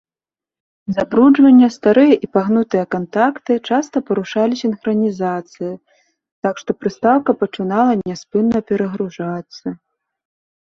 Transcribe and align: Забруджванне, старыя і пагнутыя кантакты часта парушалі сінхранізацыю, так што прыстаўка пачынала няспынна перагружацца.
Забруджванне, 0.97 1.67
старыя 1.73 2.15
і 2.27 2.29
пагнутыя 2.37 2.85
кантакты 2.95 3.57
часта 3.69 3.97
парушалі 4.07 4.57
сінхранізацыю, 4.63 5.73
так 6.49 6.55
што 6.63 6.69
прыстаўка 6.81 7.31
пачынала 7.43 7.93
няспынна 8.09 8.59
перагружацца. 8.73 9.65